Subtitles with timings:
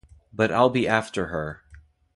[0.33, 1.61] But I’ll be after her.